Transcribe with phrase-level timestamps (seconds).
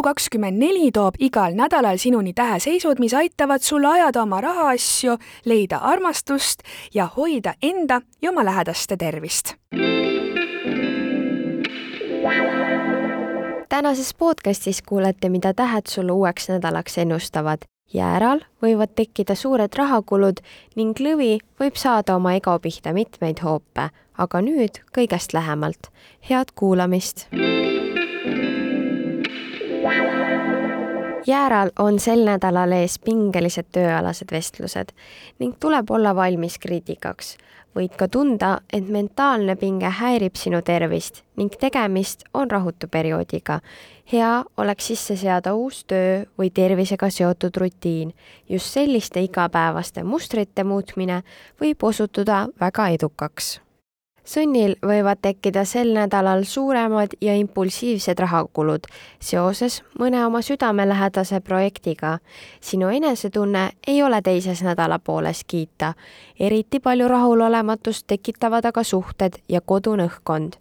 [0.00, 6.62] Elu24 toob igal nädalal sinuni täheseisud, mis aitavad sul ajada oma rahaasju, leida armastust
[6.94, 9.54] ja hoida enda ja oma lähedaste tervist.
[13.68, 17.58] tänases podcastis kuulete, mida tähed sulle uueks nädalaks ennustavad.
[17.94, 20.40] jääral võivad tekkida suured rahakulud
[20.76, 25.92] ning lõvi võib saada oma ego pihta mitmeid hoope, aga nüüd kõigest lähemalt.
[26.30, 27.26] head kuulamist
[31.30, 34.88] Jääral on sel nädalal ees pingelised tööalased vestlused
[35.38, 37.36] ning tuleb olla valmis kriitikaks.
[37.76, 43.60] võid ka tunda, et mentaalne pinge häirib sinu tervist ning tegemist on rahutu perioodiga.
[44.12, 48.14] hea oleks sisse seada uus töö või tervisega seotud rutiin.
[48.48, 51.22] just selliste igapäevaste mustrite muutmine
[51.60, 53.60] võib osutuda väga edukaks
[54.30, 58.84] Sunnil võivad tekkida sel nädalal suuremad ja impulsiivsed rahakulud
[59.18, 62.18] seoses mõne oma südamelähedase projektiga.
[62.60, 65.94] sinu enesetunne ei ole teises nädalapooles kiita.
[66.40, 70.52] eriti palju rahulolematust tekitavad aga suhted ja kodune õhkkond.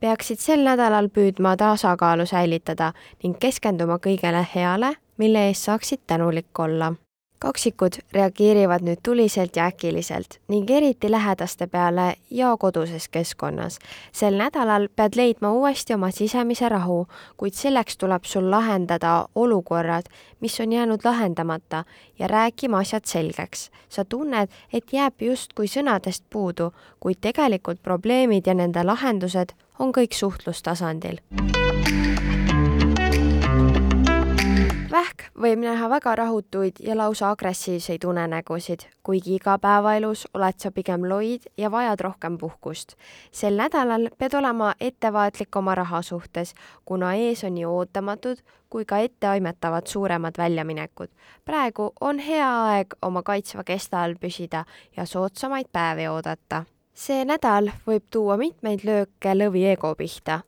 [0.00, 2.92] peaksid sel nädalal püüdma tasakaalu säilitada
[3.22, 6.94] ning keskenduma kõigele heale, mille eest saaksid tänulik olla
[7.38, 13.78] kaksikud reageerivad nüüd tuliselt ja äkiliselt ning eriti lähedaste peale ja koduses keskkonnas.
[14.12, 20.06] sel nädalal pead leidma uuesti oma sisemise rahu, kuid selleks tuleb sul lahendada olukorrad,
[20.40, 21.84] mis on jäänud lahendamata
[22.18, 23.70] ja rääkima asjad selgeks.
[23.88, 30.14] sa tunned, et jääb justkui sõnadest puudu, kuid tegelikult probleemid ja nende lahendused on kõik
[30.14, 31.18] suhtlustasandil
[35.38, 41.70] võib näha väga rahutuid ja lausa agressiivseid unenägusid, kuigi igapäevaelus oled sa pigem loid ja
[41.70, 42.94] vajad rohkem puhkust.
[43.32, 48.98] sel nädalal pead olema ettevaatlik oma raha suhtes, kuna ees on nii ootamatud kui ka
[48.98, 51.08] etteaimatavad suuremad väljaminekud.
[51.44, 54.64] praegu on hea aeg oma kaitsva kesta all püsida
[54.96, 56.64] ja soodsamaid päevi oodata.
[56.94, 60.40] see nädal võib tuua mitmeid lööke lõvi ego pihta.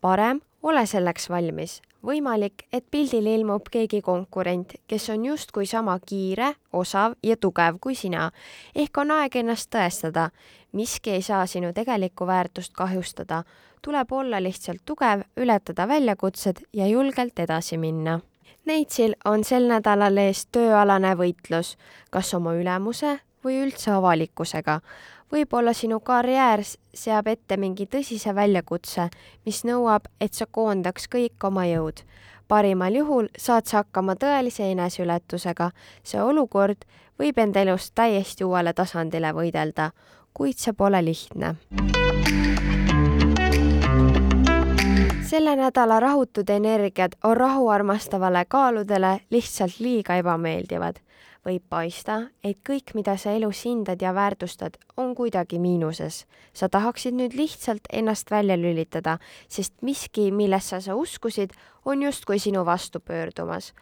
[0.00, 6.54] parem ole selleks valmis võimalik, et pildil ilmub keegi konkurent, kes on justkui sama kiire,
[6.72, 8.30] osav ja tugev kui sina.
[8.74, 10.30] ehk on aeg ennast tõestada.
[10.72, 13.44] miski ei saa sinu tegelikku väärtust kahjustada.
[13.82, 18.20] tuleb olla lihtsalt tugev, ületada väljakutsed ja julgelt edasi minna.
[18.64, 21.76] Neitsil on sel nädalal ees tööalane võitlus,
[22.10, 24.80] kas oma ülemuse või üldse avalikkusega
[25.32, 26.62] võib-olla sinu karjäär
[26.94, 29.08] seab ette mingi tõsise väljakutse,
[29.46, 32.04] mis nõuab, et sa koondaks kõik oma jõud.
[32.48, 35.70] parimal juhul saad sa hakkama tõelise eneseületusega.
[36.02, 36.84] see olukord
[37.18, 39.90] võib enda elust täiesti uuele tasandile võidelda,
[40.34, 41.56] kuid see pole lihtne.
[45.28, 50.96] selle nädala rahutud energiad on rahu armastavale kaaludele lihtsalt liiga ebameeldivad
[51.46, 56.26] võib paista, et kõik, mida sa elus hindad ja väärtustad, on kuidagi miinuses.
[56.52, 59.18] sa tahaksid nüüd lihtsalt ennast välja lülitada,
[59.48, 61.52] sest miski, millesse sa uskusid,
[61.84, 63.72] on justkui sinu vastu pöördumas.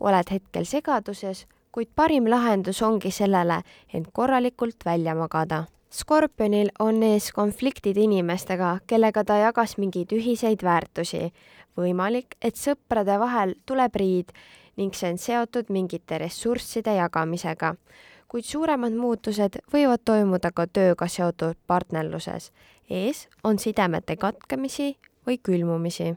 [0.00, 3.62] oled hetkel segaduses, kuid parim lahendus ongi sellele
[3.92, 5.66] end korralikult välja magada
[5.96, 11.30] Skorpionil on ees konfliktid inimestega, kellega ta jagas mingeid ühiseid väärtusi.
[11.76, 14.32] võimalik, et sõprade vahel tuleb riid
[14.76, 17.74] ning see on seotud mingite ressursside jagamisega.
[18.28, 22.52] kuid suuremad muutused võivad toimuda ka tööga seotud partnerluses.
[22.90, 26.16] ees on sidemete katkemisi või külmumisi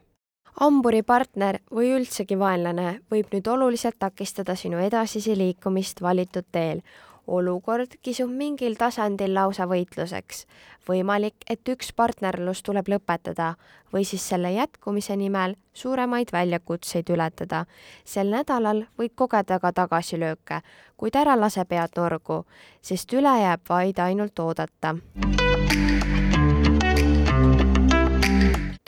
[0.59, 6.81] hamburi partner või üldsegi vaenlane võib nüüd oluliselt takistada sinu edasisi liikumist valitud teel
[7.29, 10.45] olukord kisub mingil tasandil lausa võitluseks.
[10.89, 13.53] võimalik, et üks partnerlus tuleb lõpetada
[13.93, 17.65] või siis selle jätkumise nimel suuremaid väljakutseid ületada.
[18.05, 20.61] sel nädalal võid kogeda ka tagasilööke,
[20.97, 22.45] kuid ära lase pead norgu,
[22.81, 24.95] sest üle jääb vaid ainult oodata.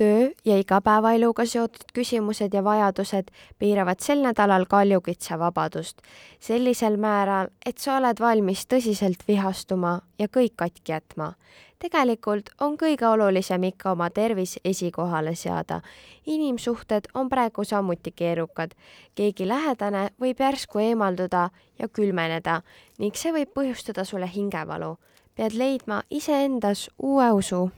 [0.01, 3.27] Töö ja igapäevaeluga seotud küsimused ja vajadused
[3.62, 6.01] piiravad sel nädalal kaljukitse vabadust
[6.42, 11.33] sellisel määral, et sa oled valmis tõsiselt vihastuma ja kõik katki jätma.
[11.80, 15.81] tegelikult on kõige olulisem ikka oma tervis esikohale seada.
[16.25, 18.71] inimsuhted on praegu samuti keerukad.
[19.15, 21.50] keegi lähedane võib järsku eemalduda
[21.80, 22.62] ja külmeneda
[22.97, 24.97] ning see võib põhjustada sulle hingevalu.
[25.36, 27.71] pead leidma iseendas uue usu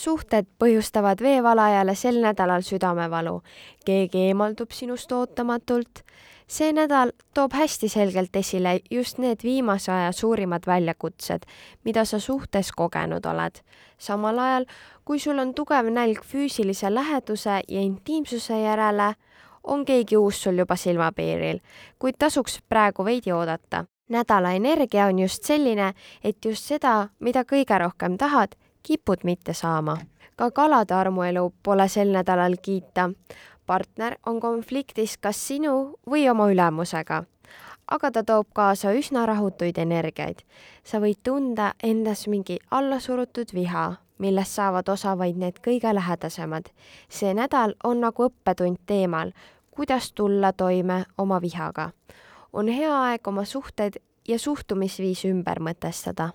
[0.00, 3.42] suhted põhjustavad veevalajale sel nädalal südamevalu.
[3.84, 6.02] keegi eemaldub sinust ootamatult.
[6.48, 11.44] see nädal toob hästi selgelt esile just need viimase aja suurimad väljakutsed,
[11.84, 13.60] mida sa suhtes kogenud oled.
[13.98, 14.64] samal ajal,
[15.04, 19.14] kui sul on tugev nälg füüsilise läheduse ja intiimsuse järele,
[19.64, 21.60] on keegi uus sul juba silmapiiril,
[21.98, 23.84] kuid tasuks praegu veidi oodata.
[24.08, 25.92] nädala energia on just selline,
[26.24, 29.98] et just seda, mida kõige rohkem tahad, kipud mitte saama.
[30.36, 33.10] ka kalade armuelu pole sel nädalal kiita.
[33.66, 37.24] partner on konfliktis kas sinu või oma ülemusega
[37.90, 40.38] aga ta toob kaasa üsna rahutuid energiaid.
[40.84, 46.70] sa võid tunda endas mingi allasurutud viha, millest saavad osa vaid need kõige lähedasemad.
[47.08, 49.32] see nädal on nagu õppetund teemal,
[49.70, 51.90] kuidas tulla toime oma vihaga.
[52.52, 53.96] on hea aeg oma suhted
[54.28, 56.30] ja suhtumisviis ümber mõtestada.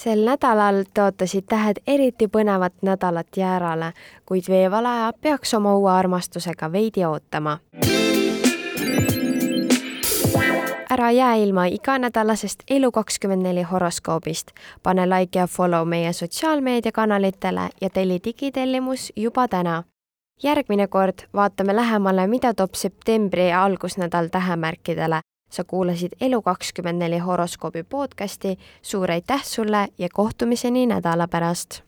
[0.00, 3.92] Sel nädalal tõotasid tähed eriti põnevat nädalat jäärale,
[4.26, 7.58] kuid veevalaja peaks oma uue armastusega veidi ootama.
[10.90, 14.50] ära jää ilma iganädalasest Elu24 horoskoobist.
[14.82, 19.82] pane like ja follow meie sotsiaalmeediakanalitele ja telli digitellimus juba täna
[20.42, 25.20] järgmine kord vaatame lähemale, mida toob septembri algusnädal tähemärkidele
[25.50, 31.82] sa kuulasid Elu24 horoskoobi podcasti, suur aitäh sulle ja kohtumiseni nädala pärast!